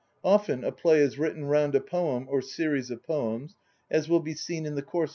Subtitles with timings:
[0.23, 3.55] Often a play is written round a poem or series of poems,
[3.91, 5.09] as will be seen in the course of this book.